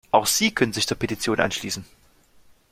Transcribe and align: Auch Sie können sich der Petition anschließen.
Auch 0.09 0.25
Sie 0.25 0.49
können 0.49 0.73
sich 0.73 0.87
der 0.87 0.95
Petition 0.95 1.39
anschließen. 1.39 1.85